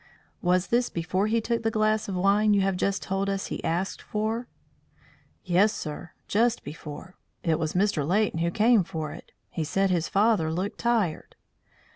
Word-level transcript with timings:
"Was 0.41 0.69
this 0.69 0.89
before 0.89 1.27
he 1.27 1.39
took 1.39 1.61
the 1.61 1.69
glass 1.69 2.07
of 2.07 2.15
wine 2.15 2.55
you 2.55 2.61
have 2.61 2.75
just 2.75 3.03
told 3.03 3.29
us 3.29 3.45
he 3.45 3.63
asked 3.63 4.01
for?" 4.01 4.47
"Yes, 5.43 5.73
sir, 5.73 6.09
just 6.27 6.63
before. 6.63 7.17
It 7.43 7.59
was 7.59 7.73
Mr. 7.73 8.03
Leighton 8.03 8.39
who 8.39 8.49
came 8.49 8.83
for 8.83 9.11
it. 9.11 9.31
He 9.51 9.63
said 9.63 9.91
his 9.91 10.09
father 10.09 10.51
looked 10.51 10.79
tired." 10.79 11.35